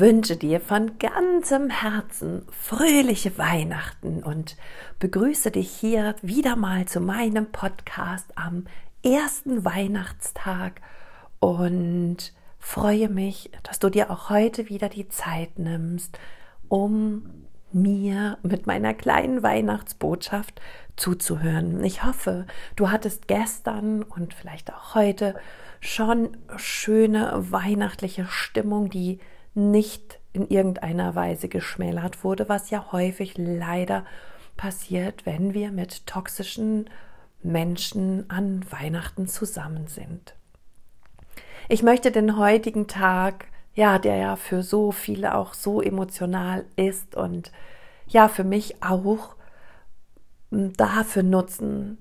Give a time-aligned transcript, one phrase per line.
[0.00, 4.56] wünsche dir von ganzem Herzen fröhliche Weihnachten und
[4.98, 8.64] begrüße dich hier wieder mal zu meinem Podcast am
[9.04, 10.80] ersten Weihnachtstag
[11.38, 16.18] und freue mich, dass du dir auch heute wieder die Zeit nimmst,
[16.68, 20.62] um mir mit meiner kleinen Weihnachtsbotschaft
[20.96, 21.84] zuzuhören.
[21.84, 25.34] Ich hoffe, du hattest gestern und vielleicht auch heute
[25.80, 29.20] schon schöne weihnachtliche Stimmung, die
[29.54, 34.04] nicht in irgendeiner Weise geschmälert wurde, was ja häufig leider
[34.56, 36.88] passiert, wenn wir mit toxischen
[37.42, 40.34] Menschen an Weihnachten zusammen sind.
[41.68, 47.14] Ich möchte den heutigen Tag, ja, der ja für so viele auch so emotional ist
[47.14, 47.52] und
[48.08, 49.36] ja, für mich auch
[50.50, 51.98] dafür nutzen,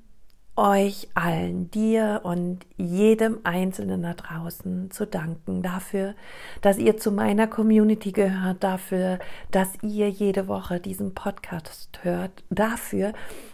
[0.60, 6.16] euch allen, dir und jedem Einzelnen da draußen zu danken dafür,
[6.62, 9.20] dass ihr zu meiner Community gehört, dafür,
[9.52, 13.14] dass ihr jede Woche diesen Podcast hört, dafür,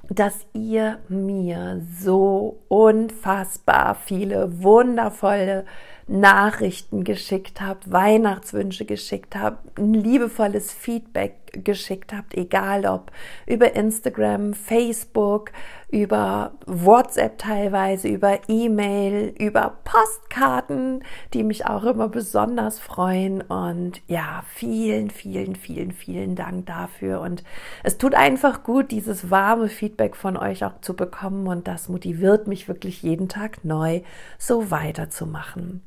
[0.09, 5.65] dass ihr mir so unfassbar viele wundervolle
[6.07, 13.11] Nachrichten geschickt habt, Weihnachtswünsche geschickt habt, ein liebevolles Feedback geschickt habt, egal ob
[13.47, 15.51] über Instagram, Facebook,
[15.89, 23.41] über WhatsApp teilweise, über E-Mail, über Postkarten, die mich auch immer besonders freuen.
[23.41, 27.21] Und ja, vielen, vielen, vielen, vielen Dank dafür.
[27.21, 27.43] Und
[27.83, 31.47] es tut einfach gut, dieses warme Feedback von euch auch zu bekommen.
[31.47, 34.01] Und das motiviert mich wirklich jeden Tag neu,
[34.37, 35.81] so weiterzumachen.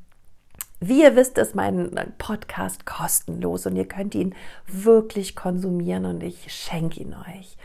[0.80, 4.34] Wie ihr wisst, ist mein Podcast kostenlos und ihr könnt ihn
[4.66, 7.56] wirklich konsumieren und ich schenke ihn euch.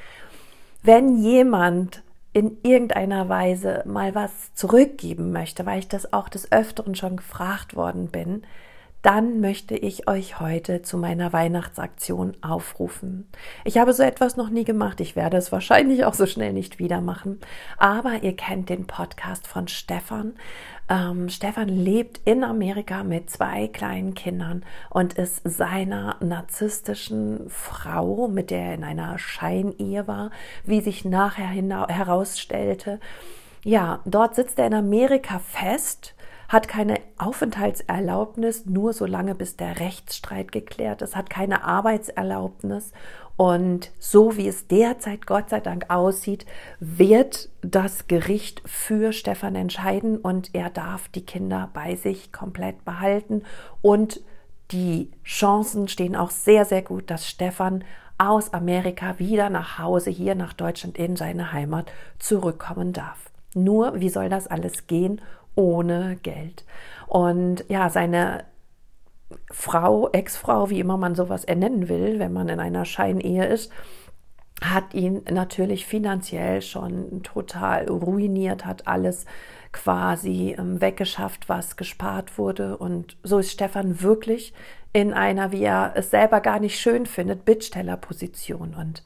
[0.81, 2.02] Wenn jemand
[2.34, 7.75] in irgendeiner Weise mal was zurückgeben möchte, weil ich das auch des Öfteren schon gefragt
[7.75, 8.44] worden bin,
[9.03, 13.28] dann möchte ich euch heute zu meiner Weihnachtsaktion aufrufen.
[13.66, 15.02] Ich habe so etwas noch nie gemacht.
[15.02, 17.41] Ich werde es wahrscheinlich auch so schnell nicht wieder machen.
[17.78, 20.36] Aber ihr kennt den Podcast von Stefan.
[20.90, 28.52] Ähm, Stefan lebt in Amerika mit zwei kleinen Kindern und ist seiner narzisstischen Frau, mit
[28.52, 30.31] der er in einer Scheinehe war,
[30.64, 31.50] wie sich nachher
[31.90, 33.02] herausstellte.
[33.66, 36.16] Ja, dort sitzt er in Amerika fest
[36.50, 42.92] hat keine Aufenthaltserlaubnis, nur so lange bis der Rechtsstreit geklärt ist, hat keine Arbeitserlaubnis.
[43.36, 46.46] Und so wie es derzeit Gott sei Dank aussieht,
[46.80, 53.44] wird das Gericht für Stefan entscheiden und er darf die Kinder bei sich komplett behalten.
[53.82, 54.22] Und
[54.72, 57.84] die Chancen stehen auch sehr, sehr gut, dass Stefan
[58.20, 63.32] aus Amerika wieder nach Hause, hier nach Deutschland in seine Heimat zurückkommen darf.
[63.56, 65.22] Nur, wie soll das alles gehen
[65.56, 66.66] ohne Geld.
[67.08, 68.46] Und ja, seine
[69.52, 73.72] Frau, Ex-Frau, wie immer man sowas ernennen will, wenn man in einer Scheinehe ist,
[74.62, 79.25] hat ihn natürlich finanziell schon total ruiniert, hat alles
[79.72, 82.78] quasi ähm, weggeschafft, was gespart wurde.
[82.78, 84.53] Und so ist Stefan wirklich
[84.94, 88.75] in einer, wie er es selber gar nicht schön findet, Bittstellerposition.
[88.75, 89.03] Und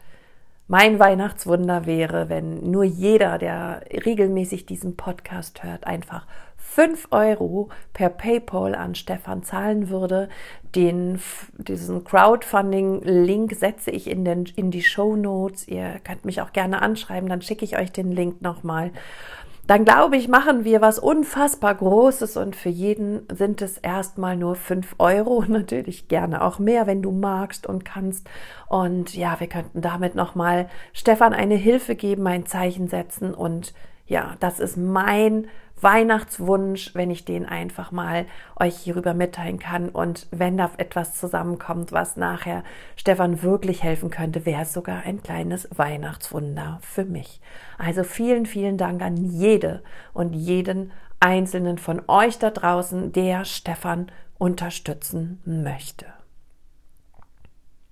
[0.67, 6.25] mein Weihnachtswunder wäre, wenn nur jeder, der regelmäßig diesen Podcast hört, einfach
[6.57, 10.29] 5 Euro per PayPal an Stefan zahlen würde.
[10.75, 11.19] Den,
[11.57, 15.67] diesen Crowdfunding-Link setze ich in, den, in die Show Notes.
[15.67, 18.91] Ihr könnt mich auch gerne anschreiben, dann schicke ich euch den Link nochmal
[19.67, 24.55] dann glaube ich, machen wir was unfassbar Großes und für jeden sind es erstmal nur
[24.55, 25.43] fünf Euro.
[25.47, 28.29] Natürlich gerne auch mehr, wenn du magst und kannst.
[28.67, 33.73] Und ja, wir könnten damit nochmal Stefan eine Hilfe geben, ein Zeichen setzen und
[34.07, 35.47] ja, das ist mein
[35.81, 38.25] Weihnachtswunsch, wenn ich den einfach mal
[38.59, 39.89] euch hierüber mitteilen kann.
[39.89, 42.63] Und wenn da etwas zusammenkommt, was nachher
[42.95, 47.41] Stefan wirklich helfen könnte, wäre es sogar ein kleines Weihnachtswunder für mich.
[47.77, 49.83] Also vielen, vielen Dank an jede
[50.13, 56.05] und jeden einzelnen von euch da draußen, der Stefan unterstützen möchte.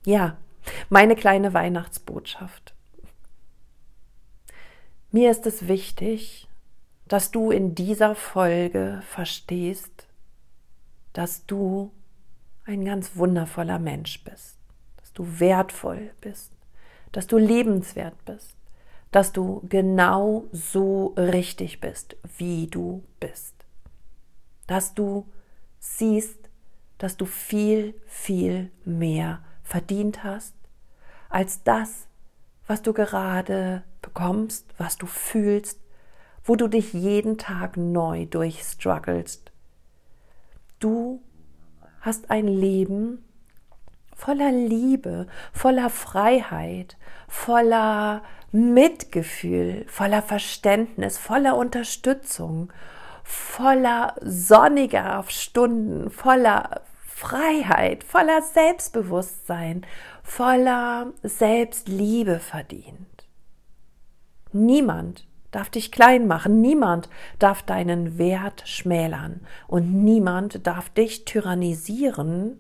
[0.05, 0.37] Ja,
[0.89, 2.75] meine kleine Weihnachtsbotschaft.
[5.11, 6.47] Mir ist es wichtig,
[7.07, 10.07] dass du in dieser Folge verstehst,
[11.13, 11.91] dass du
[12.65, 14.57] ein ganz wundervoller Mensch bist,
[14.97, 16.51] dass du wertvoll bist,
[17.11, 18.55] dass du lebenswert bist,
[19.11, 23.53] dass du genau so richtig bist, wie du bist,
[24.67, 25.25] dass du
[25.79, 26.49] siehst,
[26.97, 30.53] dass du viel, viel mehr verdient hast
[31.29, 32.07] als das,
[32.67, 35.79] was du gerade bekommst, was du fühlst,
[36.45, 39.51] wo du dich jeden Tag neu durchstruggelst.
[40.79, 41.21] Du
[42.01, 43.25] hast ein Leben,
[44.15, 46.97] voller Liebe, voller Freiheit,
[47.27, 48.21] voller
[48.51, 52.71] Mitgefühl, voller Verständnis, voller Unterstützung,
[53.23, 59.85] voller sonniger Stunden, voller Freiheit, voller Selbstbewusstsein,
[60.21, 63.25] voller Selbstliebe verdient.
[64.51, 65.25] Niemand
[65.55, 67.09] darf dich klein machen, niemand
[67.39, 72.59] darf deinen Wert schmälern und niemand darf dich tyrannisieren,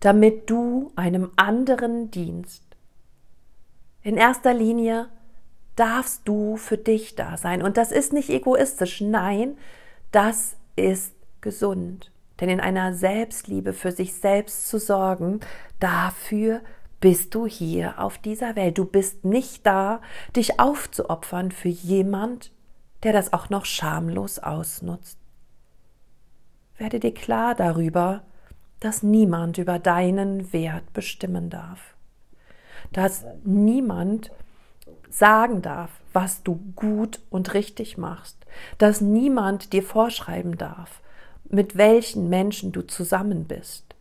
[0.00, 2.62] damit du einem anderen dienst.
[4.02, 5.08] In erster Linie
[5.74, 7.62] darfst du für dich da sein.
[7.62, 9.56] Und das ist nicht egoistisch, nein,
[10.12, 12.10] das ist gesund.
[12.40, 15.40] Denn in einer Selbstliebe für sich selbst zu sorgen,
[15.80, 16.60] dafür
[17.00, 18.78] bist du hier auf dieser Welt.
[18.78, 20.00] Du bist nicht da,
[20.34, 22.50] dich aufzuopfern für jemand,
[23.02, 25.18] der das auch noch schamlos ausnutzt.
[26.76, 28.22] Werde dir klar darüber,
[28.80, 31.94] dass niemand über deinen Wert bestimmen darf.
[32.92, 34.30] Dass niemand
[35.10, 38.36] sagen darf, was du gut und richtig machst.
[38.78, 41.00] Dass niemand dir vorschreiben darf,
[41.48, 43.96] mit welchen Menschen du zusammen bist.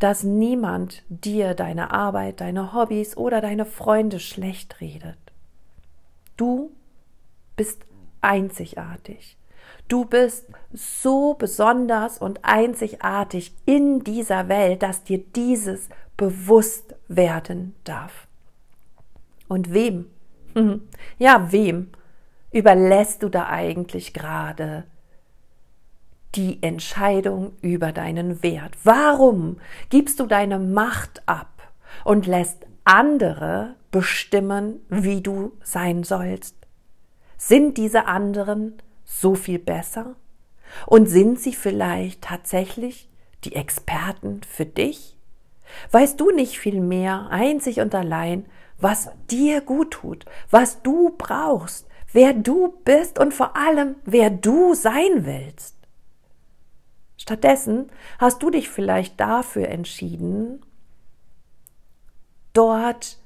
[0.00, 5.18] Dass niemand dir deine Arbeit, deine Hobbys oder deine Freunde schlecht redet.
[6.36, 6.72] Du
[7.54, 7.84] bist
[8.20, 9.36] einzigartig.
[9.88, 18.26] Du bist so besonders und einzigartig in dieser Welt, dass dir dieses bewusst werden darf.
[19.48, 20.06] Und wem?
[21.18, 21.90] Ja, wem
[22.50, 24.84] überlässt du da eigentlich gerade
[26.34, 28.72] die Entscheidung über deinen Wert?
[28.84, 31.62] Warum gibst du deine Macht ab
[32.04, 36.56] und lässt andere bestimmen, wie du sein sollst?
[37.36, 38.74] Sind diese anderen
[39.04, 40.14] so viel besser?
[40.86, 43.08] Und sind sie vielleicht tatsächlich
[43.44, 45.16] die Experten für dich?
[45.90, 48.46] Weißt du nicht viel mehr, einzig und allein,
[48.78, 54.74] was dir gut tut, was du brauchst, wer du bist und vor allem, wer du
[54.74, 55.76] sein willst?
[57.30, 60.66] Stattdessen hast du dich vielleicht dafür entschieden,
[62.54, 63.18] dort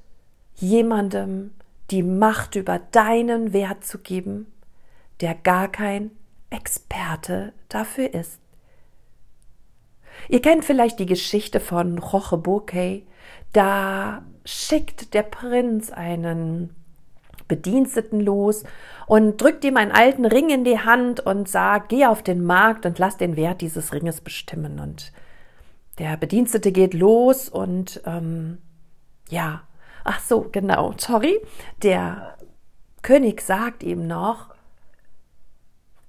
[0.56, 1.54] jemandem
[1.90, 4.52] die Macht über deinen Wert zu geben,
[5.22, 6.10] der gar kein
[6.50, 8.40] Experte dafür ist.
[10.28, 13.06] Ihr kennt vielleicht die Geschichte von Roche Bokeh.
[13.54, 16.76] Da schickt der Prinz einen
[17.48, 18.64] Bediensteten los
[19.06, 22.86] und drückt ihm einen alten Ring in die Hand und sagt, geh auf den Markt
[22.86, 24.80] und lass den Wert dieses Ringes bestimmen.
[24.80, 25.12] Und
[25.98, 28.58] der Bedienstete geht los und ähm,
[29.28, 29.62] ja,
[30.04, 31.40] ach so, genau, sorry,
[31.82, 32.36] der
[33.02, 34.54] König sagt ihm noch,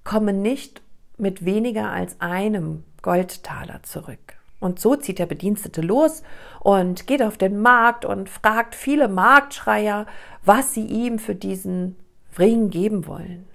[0.04, 0.82] komme nicht
[1.18, 4.35] mit weniger als einem Goldtaler zurück.
[4.60, 6.24] Und so zieht der Bedienstete los
[6.60, 10.06] und geht auf den Markt und fragt viele Marktschreier,
[10.44, 11.98] was sie ihm für diesen
[12.40, 13.46] Ring geben wollen.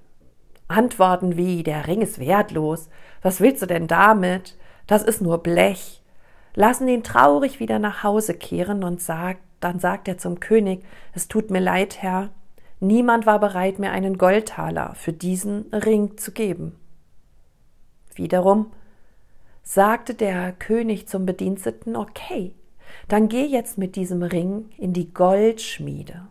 [0.68, 2.88] Antworten wie, der Ring ist wertlos,
[3.22, 4.56] was willst du denn damit?
[4.86, 6.02] Das ist nur Blech.
[6.54, 11.28] Lassen ihn traurig wieder nach Hause kehren und sagt, dann sagt er zum König, es
[11.28, 12.30] tut mir leid, Herr,
[12.82, 16.76] Niemand war bereit, mir einen Goldtaler für diesen Ring zu geben.
[18.14, 18.72] Wiederum
[19.70, 22.56] sagte der König zum Bediensteten, okay,
[23.06, 26.26] dann geh jetzt mit diesem Ring in die Goldschmiede.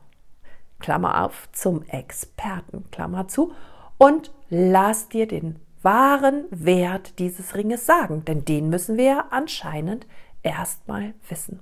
[0.80, 3.54] Klammer auf, zum Experten, Klammer zu,
[3.98, 10.06] und lass dir den wahren Wert dieses Ringes sagen, denn den müssen wir anscheinend
[10.44, 11.62] erstmal wissen.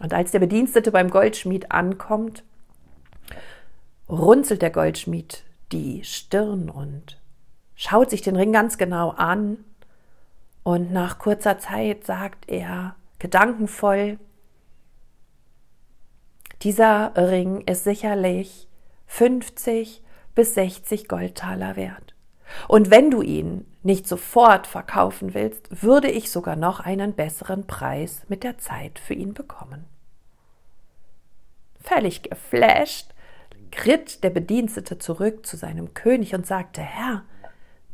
[0.00, 2.42] Und als der Bedienstete beim Goldschmied ankommt,
[4.08, 7.20] runzelt der Goldschmied die Stirn und
[7.74, 9.58] schaut sich den Ring ganz genau an.
[10.64, 14.18] Und nach kurzer Zeit sagt er gedankenvoll,
[16.62, 18.66] dieser Ring ist sicherlich
[19.06, 20.02] 50
[20.34, 22.14] bis 60 Goldtaler wert.
[22.66, 28.22] Und wenn du ihn nicht sofort verkaufen willst, würde ich sogar noch einen besseren Preis
[28.28, 29.84] mit der Zeit für ihn bekommen.
[31.80, 33.10] Völlig geflasht
[33.84, 37.24] ritt der Bedienstete zurück zu seinem König und sagte, Herr,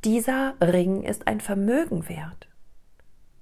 [0.05, 2.50] dieser Ring ist ein Vermögen wert.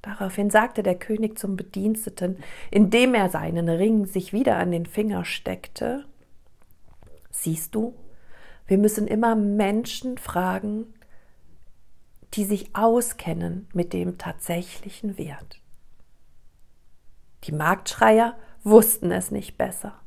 [0.03, 2.39] Daraufhin sagte der König zum Bediensteten,
[2.71, 6.05] indem er seinen Ring sich wieder an den Finger steckte,
[7.31, 7.95] Siehst du,
[8.67, 10.93] wir müssen immer Menschen fragen,
[12.35, 15.61] die sich auskennen mit dem tatsächlichen Wert.
[17.45, 20.01] Die Marktschreier wussten es nicht besser,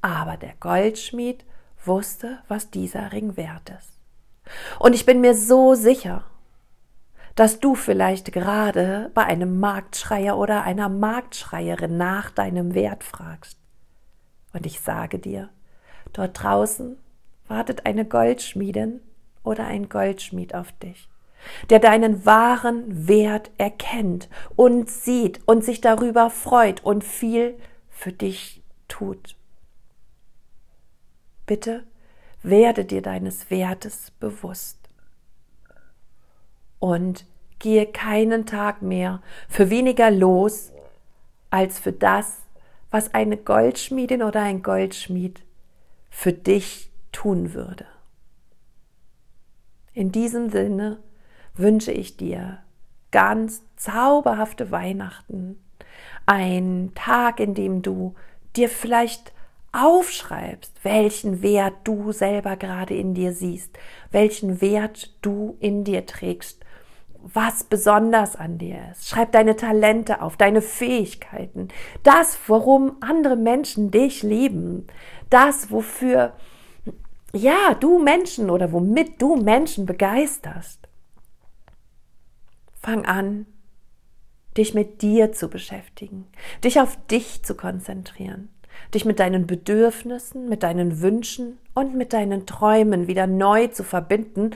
[0.00, 1.44] aber der Goldschmied
[1.84, 3.98] wusste, was dieser Ring wert ist.
[4.78, 6.24] Und ich bin mir so sicher,
[7.34, 13.58] dass du vielleicht gerade bei einem Marktschreier oder einer Marktschreierin nach deinem Wert fragst.
[14.52, 15.48] Und ich sage dir,
[16.12, 16.96] dort draußen
[17.48, 19.00] wartet eine Goldschmiedin
[19.42, 21.08] oder ein Goldschmied auf dich,
[21.70, 28.62] der deinen wahren Wert erkennt und sieht und sich darüber freut und viel für dich
[28.86, 29.36] tut.
[31.46, 31.84] Bitte
[32.42, 34.83] werde dir deines Wertes bewusst
[36.84, 37.24] und
[37.60, 40.70] gehe keinen Tag mehr für weniger los
[41.48, 42.42] als für das,
[42.90, 45.42] was eine Goldschmiedin oder ein Goldschmied
[46.10, 47.86] für dich tun würde.
[49.94, 50.98] In diesem Sinne
[51.54, 52.58] wünsche ich dir
[53.12, 55.58] ganz zauberhafte Weihnachten,
[56.26, 58.14] ein Tag, in dem du
[58.56, 59.32] dir vielleicht
[59.72, 63.70] aufschreibst, welchen Wert du selber gerade in dir siehst,
[64.10, 66.63] welchen Wert du in dir trägst
[67.32, 69.08] was besonders an dir ist.
[69.08, 71.68] Schreib deine Talente auf, deine Fähigkeiten,
[72.02, 74.86] das, worum andere Menschen dich lieben,
[75.30, 76.34] das, wofür
[77.32, 80.80] ja, du Menschen oder womit du Menschen begeisterst.
[82.80, 83.46] Fang an,
[84.56, 86.26] dich mit dir zu beschäftigen,
[86.62, 88.50] dich auf dich zu konzentrieren
[88.92, 94.50] dich mit deinen Bedürfnissen, mit deinen Wünschen und mit deinen Träumen wieder neu zu verbinden,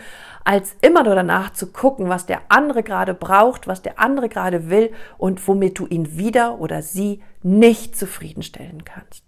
[0.45, 4.71] als immer nur danach zu gucken, was der andere gerade braucht, was der andere gerade
[4.71, 9.25] will und womit du ihn wieder oder sie nicht zufriedenstellen kannst.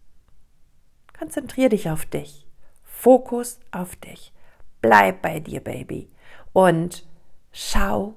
[1.18, 2.46] Konzentrier dich auf dich.
[2.82, 4.32] Fokus auf dich.
[4.80, 6.10] Bleib bei dir, Baby.
[6.52, 7.06] Und
[7.52, 8.14] schau,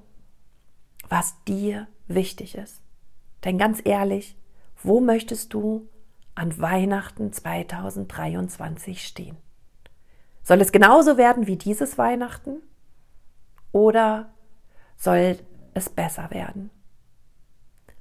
[1.10, 2.82] was dir wichtig ist.
[3.44, 4.38] Denn ganz ehrlich,
[4.82, 5.88] wo möchtest du
[6.35, 9.37] an Weihnachten 2023 stehen.
[10.43, 12.61] Soll es genauso werden wie dieses Weihnachten
[13.71, 14.33] oder
[14.97, 15.37] soll
[15.73, 16.69] es besser werden?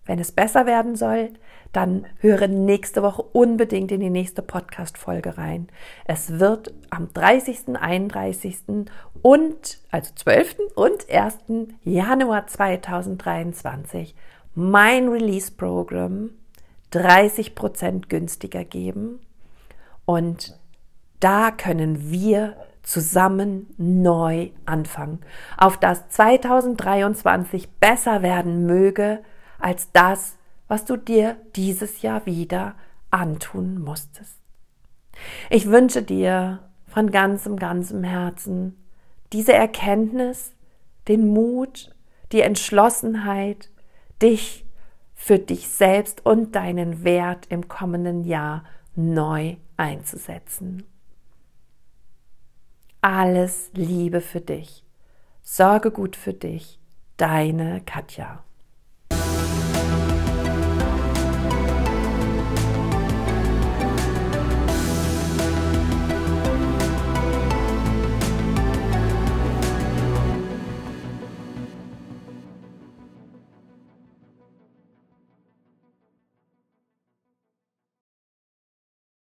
[0.04, 1.30] Wenn es besser werden soll,
[1.72, 5.68] dann höre nächste Woche unbedingt in die nächste Podcast-Folge rein.
[6.04, 8.88] Es wird am 30., 31.
[9.22, 10.56] und, also 12.
[10.74, 11.68] und 1.
[11.84, 14.16] Januar 2023
[14.54, 16.30] mein Release-Programm
[16.92, 19.20] 30 Prozent günstiger geben.
[20.04, 20.58] Und
[21.20, 25.20] da können wir zusammen neu anfangen,
[25.56, 29.20] auf das 2023 besser werden möge
[29.58, 32.74] als das, was du dir dieses Jahr wieder
[33.10, 34.38] antun musstest.
[35.48, 38.76] Ich wünsche dir von ganzem, ganzem Herzen
[39.32, 40.52] diese Erkenntnis,
[41.08, 41.94] den Mut,
[42.32, 43.70] die Entschlossenheit,
[44.20, 44.64] dich
[45.22, 48.64] für dich selbst und deinen Wert im kommenden Jahr
[48.96, 50.82] neu einzusetzen.
[53.00, 54.84] Alles Liebe für dich.
[55.40, 56.80] Sorge gut für dich.
[57.18, 58.42] Deine Katja.